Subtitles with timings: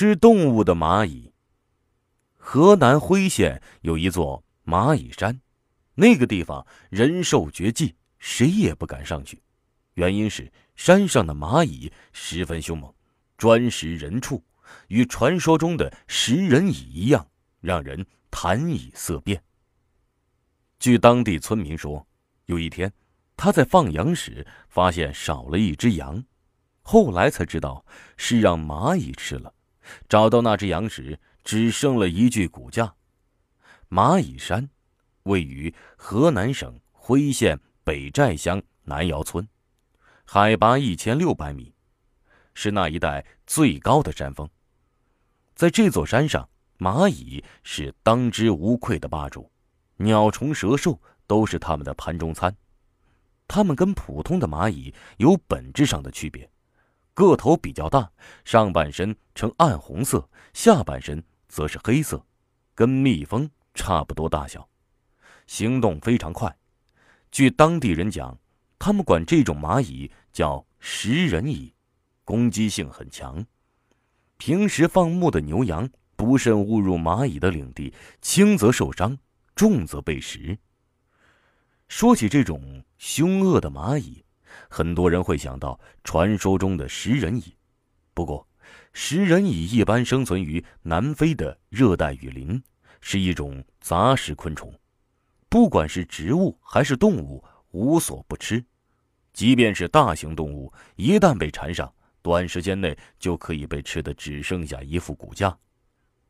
[0.00, 1.30] 吃动物的蚂蚁。
[2.38, 5.38] 河南辉县有一座蚂蚁山，
[5.94, 9.42] 那个地方人兽绝迹，谁也不敢上去。
[9.92, 12.90] 原因是山上的蚂蚁十分凶猛，
[13.36, 14.42] 专食人畜，
[14.88, 17.28] 与传说中的食人蚁一样，
[17.60, 19.42] 让人谈蚁色变。
[20.78, 22.08] 据当地村民说，
[22.46, 22.90] 有一天
[23.36, 26.24] 他在放羊时发现少了一只羊，
[26.80, 27.84] 后来才知道
[28.16, 29.52] 是让蚂蚁吃了。
[30.08, 32.94] 找到那只羊时，只剩了一具骨架。
[33.88, 34.68] 蚂蚁山
[35.24, 39.46] 位于河南省辉县北寨乡南窑村，
[40.24, 41.74] 海拔一千六百米，
[42.54, 44.48] 是那一带最高的山峰。
[45.54, 49.50] 在这座山上，蚂蚁是当之无愧的霸主，
[49.96, 52.54] 鸟虫蛇兽都是它们的盘中餐。
[53.48, 56.48] 它们跟普通的蚂蚁有本质上的区别。
[57.28, 58.10] 个头比较大，
[58.44, 62.24] 上半身呈暗红色，下半身则是黑色，
[62.74, 64.66] 跟蜜蜂差不多大小，
[65.46, 66.56] 行动非常快。
[67.30, 68.38] 据当地人讲，
[68.78, 71.74] 他们管这种蚂蚁叫食人蚁，
[72.24, 73.44] 攻击性很强。
[74.38, 77.92] 平时放牧的牛羊不慎误入蚂蚁的领地，
[78.22, 79.18] 轻则受伤，
[79.54, 80.58] 重则被食。
[81.88, 84.24] 说起这种凶恶的蚂蚁。
[84.68, 87.54] 很多人会想到传说中的食人蚁，
[88.14, 88.46] 不过，
[88.92, 92.62] 食人蚁一般生存于南非的热带雨林，
[93.00, 94.72] 是一种杂食昆虫，
[95.48, 98.64] 不管是植物还是动物，无所不吃。
[99.32, 105.56] 即便是大型动物，一旦被缠上，短时间内就可以被吃的只剩下一副骨架。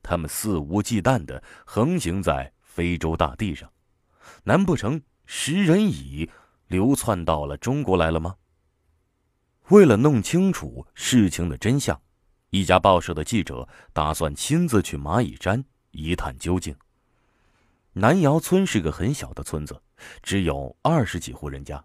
[0.02, 3.70] 它们肆无忌惮地横行在非洲大地上，
[4.44, 6.28] 难不成食人蚁？
[6.70, 8.36] 流窜到了中国来了吗？
[9.70, 12.00] 为了弄清楚事情的真相，
[12.50, 16.72] 一家报社的记者打算亲自去蚂蚁山一探究竟。
[17.92, 19.82] 南窑村是个很小的村子，
[20.22, 21.84] 只有二十几户人家。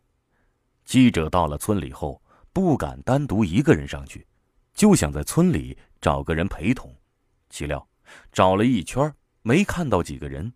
[0.84, 2.22] 记者到了村里后，
[2.54, 4.28] 不敢单独一个人上去，
[4.76, 6.96] 就想在村里找个人陪同。
[7.50, 7.88] 岂料
[8.32, 9.12] 找了一圈，
[9.42, 10.54] 没看到几个人，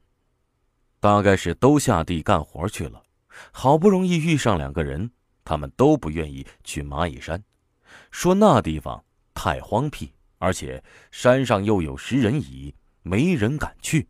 [0.99, 3.01] 大概是都下地干活去了。
[3.51, 5.11] 好不容易遇上两个人，
[5.43, 7.43] 他们都不愿意去蚂蚁山，
[8.11, 12.73] 说那地方太荒僻，而且山上又有食人蚁，
[13.03, 14.07] 没人敢去。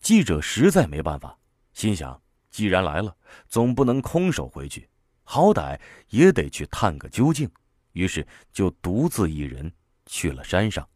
[0.00, 1.38] 记者实在没办法，
[1.72, 2.20] 心想
[2.50, 3.16] 既然来了，
[3.48, 4.88] 总不能空手回去，
[5.22, 7.50] 好歹也得去探个究竟。
[7.92, 9.72] 于是就独自一人
[10.04, 10.86] 去了山上。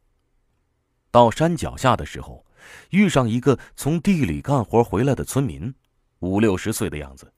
[1.11, 2.45] 到山脚下的时候，
[2.91, 5.75] 遇上一个从地里干活回来的村民。
[6.21, 7.33] 五六十岁的样子，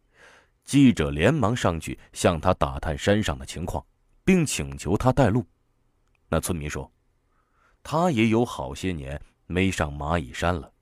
[0.65, 3.85] 记者连忙上去向他打探山上的情况，
[4.25, 5.45] 并请求他带路。
[6.29, 6.91] 那村民说
[7.83, 10.73] ：“他也有好些年没上蚂蚁山了，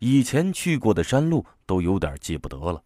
[0.00, 2.82] 以前去过的山路都有点记不得了。”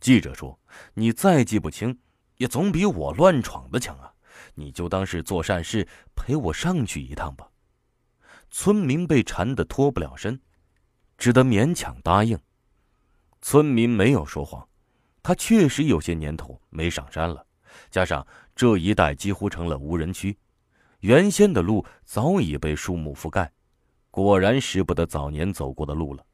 [0.00, 0.58] 记者说
[0.94, 1.98] ：“你再记不清，
[2.36, 4.12] 也总比我乱闯的强啊！
[4.54, 5.86] 你就当是做善事，
[6.16, 7.48] 陪我上去一趟吧。”
[8.50, 10.40] 村民被缠得脱不了身，
[11.16, 12.38] 只得勉强答应。
[13.42, 14.66] 村民没有说谎，
[15.22, 17.44] 他确实有些年头没上山了，
[17.90, 20.36] 加上这一带几乎成了无人区，
[21.00, 23.50] 原先的路早已被树木覆盖，
[24.10, 26.24] 果然识不得早年走过的路了。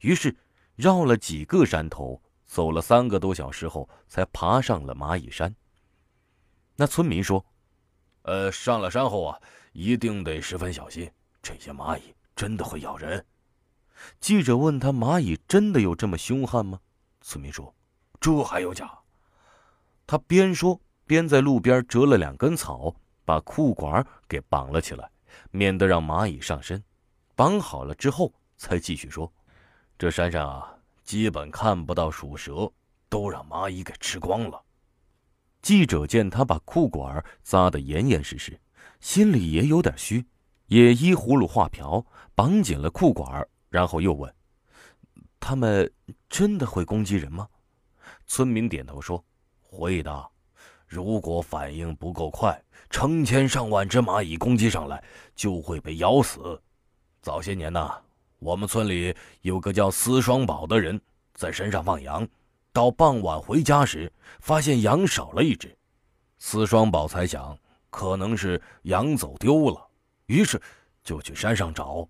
[0.00, 0.34] 于是
[0.74, 5.54] 绕了几个山头，走了三个多小时后，才爬上了蚂蚁山。
[6.76, 7.44] 那村民说
[8.22, 9.38] ：“呃，上了山后啊，
[9.72, 11.10] 一定得十分小心，
[11.42, 13.24] 这些蚂蚁真的会咬人。”
[14.20, 16.80] 记者问他：“蚂蚁真的有这么凶悍吗？”
[17.20, 17.74] 村民说
[18.20, 18.90] ：“这还有假。”
[20.06, 22.94] 他边说边在路边折了两根草，
[23.24, 25.10] 把裤管给绑了起来，
[25.50, 26.82] 免得让蚂蚁上身。
[27.34, 29.32] 绑好了之后，才继续说
[29.98, 32.70] ：“这山上啊，基本看不到鼠蛇，
[33.08, 34.62] 都让蚂蚁给吃光了。”
[35.62, 38.60] 记者见他把裤管扎得严严实实，
[39.00, 40.26] 心里也有点虚，
[40.66, 42.04] 也依葫芦画瓢，
[42.34, 43.48] 绑紧了裤管。
[43.74, 44.32] 然后又问
[45.40, 45.92] ：“他们
[46.28, 47.48] 真的会攻击人吗？”
[48.24, 49.20] 村民点头说
[49.58, 50.30] ：“会的。
[50.86, 52.56] 如果反应不够快，
[52.88, 55.02] 成千上万只蚂蚁攻击上来，
[55.34, 56.62] 就会被咬死。
[57.20, 57.90] 早些年呢，
[58.38, 61.00] 我们村里有个叫司双宝的人，
[61.32, 62.24] 在山上放羊，
[62.72, 65.76] 到傍晚回家时，发现羊少了一只。
[66.38, 67.58] 司双宝猜想
[67.90, 69.84] 可能是羊走丢了，
[70.26, 70.62] 于是
[71.02, 72.08] 就去山上找。”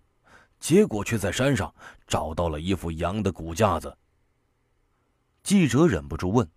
[0.64, 1.74] 结果却在山上
[2.06, 3.94] 找到了一副羊的骨架子。
[5.42, 6.50] 记者忍不住问：“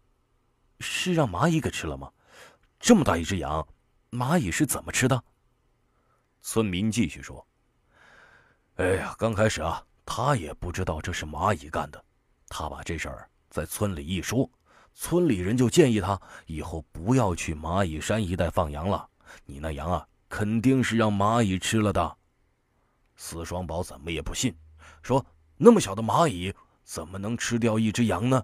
[0.80, 2.10] 是让蚂蚁给吃了吗？
[2.80, 3.68] 这么大一只羊，
[4.10, 5.24] 蚂蚁是怎么吃的？”
[6.42, 7.46] 村民继续说
[8.80, 12.02] ：“哎呀，刚开始啊，他也不知道这是蚂蚁干的。
[12.48, 14.50] 他把这事儿在村里一说，
[14.94, 19.06] 村里人就建议他以后不要去蚂蚁山一带放羊了。
[19.44, 22.18] 你那羊啊，肯定是让蚂蚁吃了的。”
[23.18, 24.56] 司双宝怎么也不信，
[25.02, 25.26] 说
[25.58, 26.54] ：“那么小的蚂蚁
[26.84, 28.42] 怎么能吃掉一只羊呢？”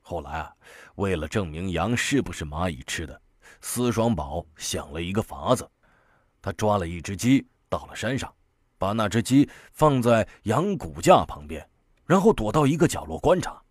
[0.00, 0.52] 后来啊，
[0.96, 3.20] 为了证明羊是不是蚂蚁吃的，
[3.60, 5.70] 司双宝想了一个法子。
[6.42, 8.34] 他抓了一只鸡到了山上，
[8.76, 11.66] 把那只鸡放在羊骨架旁边，
[12.04, 13.62] 然后躲到一个角落观察。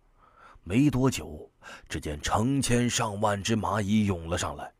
[0.64, 1.50] 没多久，
[1.88, 4.72] 只见成千上万只蚂蚁涌了上来，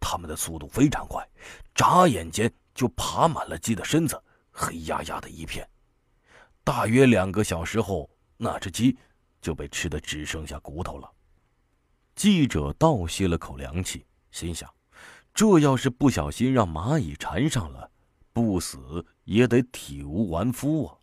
[0.00, 1.26] 它们的速度非常快，
[1.74, 4.20] 眨眼间就爬满了鸡的身子，
[4.58, 5.68] 黑压压的一片。
[6.64, 8.98] 大约两个小时后，那只鸡。
[9.40, 11.08] 就被吃的只剩下骨头了。
[12.16, 14.68] 记者倒吸了口凉气，心想：
[15.32, 17.88] 这要是不小心让蚂蚁缠上了，
[18.32, 20.98] 不死也得体无完肤啊！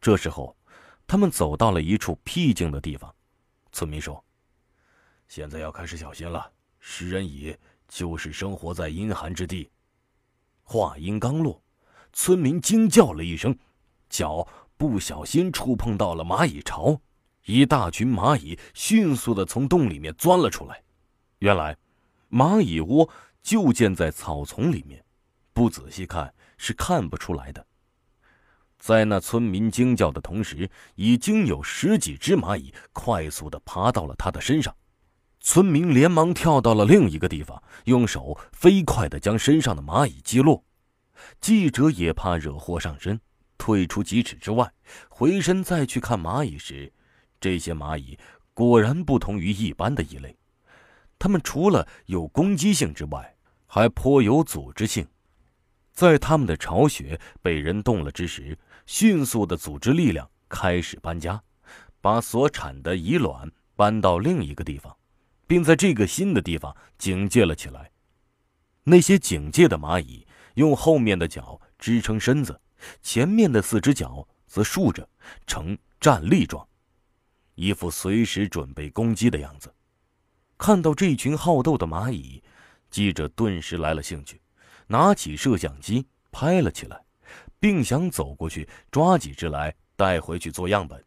[0.00, 0.56] 这时候，
[1.04, 3.12] 他们走到了一处僻静的地方。
[3.72, 4.24] 村民说
[5.26, 6.48] ：“现在要开始小心了，
[6.78, 7.56] 食人蚁
[7.88, 9.68] 就是生活在阴寒之地。”
[10.62, 11.60] 话音刚落，
[12.12, 13.56] 村民惊叫了一声，
[14.08, 17.00] 脚不小心触碰到了蚂蚁巢。
[17.46, 20.82] 一大群蚂蚁迅速的从洞里面钻了出来。
[21.40, 21.76] 原来，
[22.30, 23.08] 蚂蚁窝
[23.42, 25.04] 就建在草丛里面，
[25.52, 27.66] 不仔细看是看不出来的。
[28.78, 34.74] 在那村民惊叫的同时，已经有十几只蚂蚁快速的爬到了他的身上。
[35.40, 40.62] 村民连忙跳到了另一个地方，用手飞快的将身上的蚂蚁击落。
[41.40, 43.20] 记者也怕惹祸上身，
[43.58, 44.72] 退出几尺之外，
[45.08, 46.92] 回身再去看蚂蚁时。
[47.40, 48.18] 这些蚂蚁
[48.54, 50.36] 果然不同于一般的蚁类，
[51.18, 53.36] 它们除了有攻击性之外，
[53.66, 55.06] 还颇有组织性。
[55.92, 61.42] 在它们的巢穴被人动了之时，迅速的组织力量开始搬家，
[62.00, 64.96] 把所产的蚁卵搬到另一个地方，
[65.46, 67.90] 并在这个新的地方警戒了起来。
[68.84, 72.60] 那些警戒的蚂蚁用后面的脚支撑身子，
[73.00, 75.08] 前面的四只脚则竖着，
[75.46, 76.66] 呈站立状。
[77.54, 79.72] 一副随时准备攻击的样子。
[80.56, 82.42] 看到这群好斗的蚂蚁，
[82.90, 84.40] 记者顿时来了兴趣，
[84.86, 87.04] 拿起摄像机拍了起来，
[87.58, 91.04] 并想走过去抓几只来带回去做样本。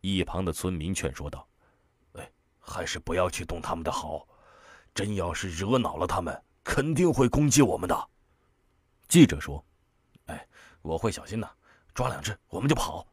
[0.00, 1.46] 一旁的村民劝说道
[2.14, 4.26] ：“哎，还是不要去动他们的好，
[4.94, 8.08] 真要是惹恼了他们，肯定会攻击我们的。”
[9.08, 9.64] 记者说
[10.26, 10.46] ：“哎，
[10.82, 11.50] 我会小心的，
[11.94, 13.06] 抓两只我们就跑。”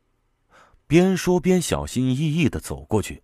[0.87, 3.23] 边说边小心翼翼地走过去，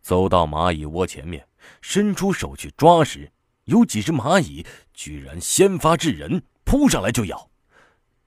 [0.00, 1.46] 走到蚂蚁窝前面，
[1.80, 3.30] 伸出手去抓时，
[3.64, 4.64] 有几只蚂蚁
[4.94, 7.50] 居然先发制人，扑上来就咬。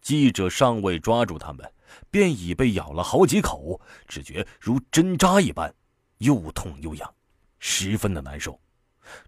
[0.02, 1.72] 记者尚未抓住它们，
[2.12, 5.74] 便已被咬了好几口，只觉如针扎一般，
[6.20, 7.16] 又痛又痒，
[7.58, 8.60] 十分的难受。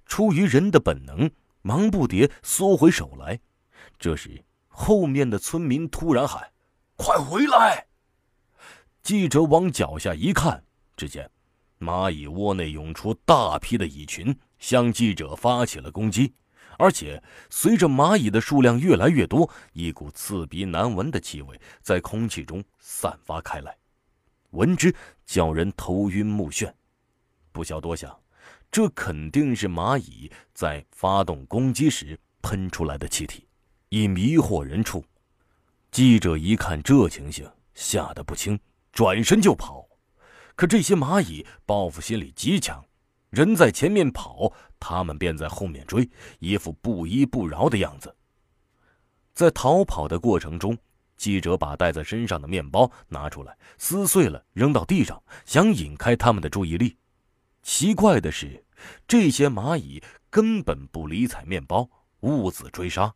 [0.06, 1.32] 出于人的本能，
[1.64, 3.40] 忙不迭缩回手来。
[3.98, 4.44] 这时，
[4.80, 6.52] 后面的村民突然喊
[6.96, 7.88] ：“快回来！”
[9.02, 10.64] 记者往脚下一看，
[10.96, 11.28] 只见
[11.80, 16.32] 蚂蚁窝内涌出大批的蚁群，向记者发起了攻击。
[16.78, 23.76] 而且随着蚂蚁的数量越来越多，一股刺鼻难闻的气味在空气中散发开来，
[24.52, 24.94] 闻之
[25.26, 26.72] 叫人头晕目眩。
[27.52, 28.16] 不消多想，
[28.70, 33.48] 这肯定是蚂蚁在发动攻击时喷出来的气体，
[33.90, 35.04] 以迷惑人畜。
[35.92, 38.60] 记者一看这情形，吓得不轻。
[38.92, 39.88] 转身就跑，
[40.56, 42.84] 可这些蚂蚁报复心理极强，
[43.30, 48.16] 人在前面跑，他们便在后面追，一副不依不饶的样子。
[49.36, 50.76] 在逃跑的过程中，
[51.16, 56.98] 记者把带在身上的面包拿出来撕碎了，扔到地上，想引开他们的注意力。
[57.62, 58.66] 奇怪的是，
[59.08, 60.02] 这些蚂蚁
[60.32, 61.88] 根本不理睬面包，
[62.22, 63.14] 兀自追杀。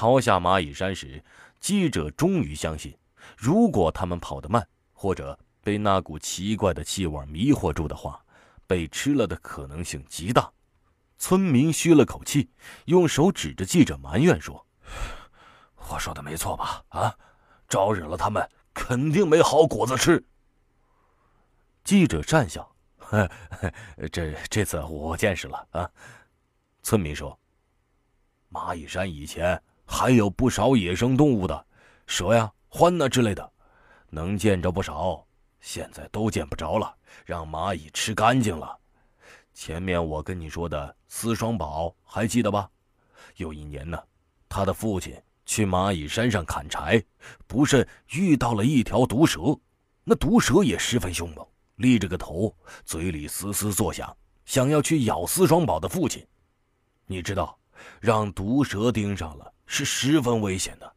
[0.00, 1.22] 逃下蚂蚁山时，
[1.58, 2.96] 记者终于相信。
[3.36, 8.24] 如果他们跑得慢，或者被那股奇怪的气味迷惑住的话，
[8.66, 10.50] 被吃了的可能性极大。
[11.18, 12.48] 村民吁了口气，
[12.86, 14.66] 用手指着记者埋怨说
[15.90, 16.82] ：“我说的没错吧？
[16.88, 17.14] 啊，
[17.68, 18.42] 招惹了他们，
[18.72, 20.24] 肯定没好果子吃。”
[21.84, 22.74] 记者讪笑
[24.10, 25.90] ：“这这次我见识了啊。”
[26.82, 27.38] 村民说
[28.50, 31.66] ：“蚂蚁山以前还有不少野生动物的，
[32.06, 33.52] 蛇呀。”獾呐之类的，
[34.10, 35.26] 能见着不少，
[35.60, 36.94] 现在都见不着了，
[37.26, 38.78] 让蚂蚁吃干净了。
[39.52, 42.70] 前面我跟你说的四双宝还记得吧？
[43.38, 44.00] 有一年呢，
[44.48, 47.02] 他的父亲去蚂蚁山上砍柴，
[47.48, 49.40] 不慎遇到了一条毒蛇。
[50.04, 51.44] 那毒蛇也十分凶猛，
[51.74, 56.24] 立着个头，嘴里嘶嘶作响，想要去咬司双宝的父亲。
[57.06, 57.58] 你知道，
[58.00, 60.94] 让毒蛇盯上了是十分危险的，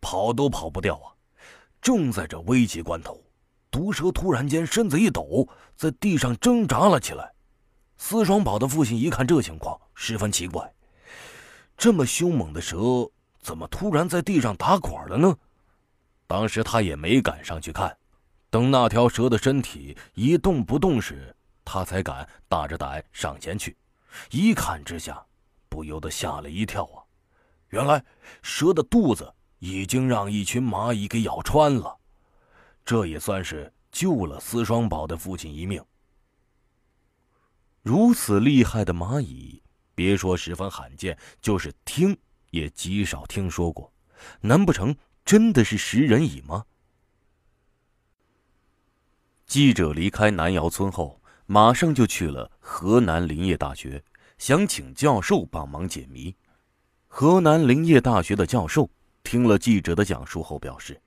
[0.00, 1.14] 跑都跑不掉啊！
[1.80, 3.22] 正在这危急关头，
[3.70, 7.32] 毒蛇突然间身子一抖，在地上挣扎了起来。
[7.96, 10.74] 司双宝的父亲一看这情况，十分奇怪：
[11.76, 12.76] 这么凶猛的蛇。
[13.38, 15.36] 怎么突然在地上打滚了呢？
[16.26, 17.96] 当时他也没敢上去看，
[18.50, 21.32] 等那条蛇的身体一动不动时，
[21.64, 23.76] 他才敢大着胆上前去。
[24.30, 25.24] 一看之下，
[25.68, 27.05] 不由得吓了一跳啊！
[27.68, 28.04] 原来
[28.42, 31.98] 蛇的肚子已经让一群蚂蚁给咬穿了，
[32.84, 35.84] 这也算是救了司双宝的父亲一命。
[37.82, 39.62] 如此厉害的蚂蚁，
[39.94, 42.16] 别说十分罕见，就是听。
[42.50, 43.92] 也极少听说过，
[44.40, 44.96] 难不成
[45.26, 46.64] 真的是食人蚁吗？
[49.46, 54.02] 记者离开南窑村后，马上就去了河南林业大学，
[54.38, 56.34] 想请教授帮忙解谜。
[57.08, 58.90] 河南林业大学的教授
[59.22, 61.00] 听了记者的讲述后表示，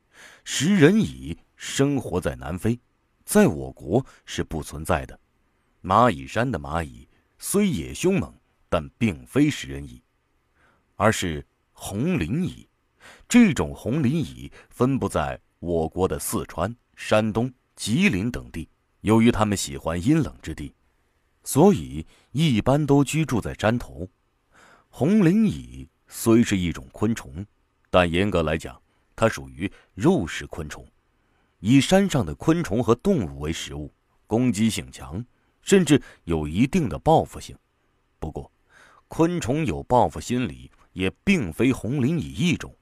[0.44, 2.80] 食人蚁生活在南非，
[3.24, 5.20] 在我国是不存在的。
[5.84, 8.34] 蚂蚁山的蚂蚁虽也凶猛，
[8.68, 10.02] 但并非食人蚁。
[10.96, 12.68] 而是红磷蚁，
[13.28, 18.68] 这种红磷蚁分布在我国的四川、山东、吉林等地。
[19.02, 20.74] 由于它们喜欢阴冷之地，
[21.46, 24.10] 所以一般都居住在山头。
[24.90, 27.46] 红磷蚁虽是一种昆虫，
[27.90, 28.82] 但严格来讲，
[29.16, 30.86] 它属于肉食昆虫，
[31.60, 33.92] 以山上的昆虫和动物为食物，
[34.28, 35.26] 攻击性强，
[35.62, 37.56] 甚至有一定的报复性。
[38.20, 38.52] 不过，
[39.08, 40.70] 昆虫有报复心理。
[40.92, 42.76] 也并非红磷蚁一种，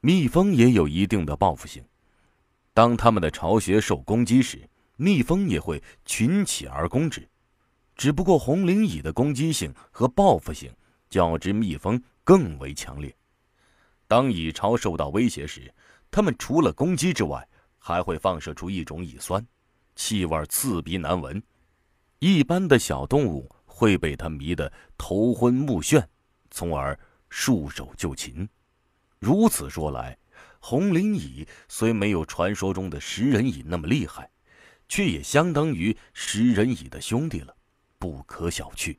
[0.00, 1.82] 蜜蜂也有一定的报复性。
[2.74, 7.26] 当它们的巢穴受攻击时，蜜蜂也会群起而攻之。
[7.94, 10.70] 只不过红磷蚁的攻击性和报复性
[11.12, 13.14] 较之蜜蜂更为强烈。
[14.08, 15.72] 当蚁巢受到威胁时，
[16.10, 17.46] 它们除了攻击之外，
[17.78, 19.46] 还会放射出一种蚁酸，
[19.94, 21.42] 气味刺鼻难闻。
[22.18, 26.02] 一般的小动物会被它迷得头昏目眩，
[26.50, 26.98] 从而。
[27.34, 28.46] 束手就擒，
[29.18, 30.18] 如此说来，
[30.60, 34.30] 红磷蚁虽没有传说中的食人蚁那么厉害，
[34.86, 37.56] 却也相当于食人蚁的兄弟了，
[37.98, 38.98] 不可小觑。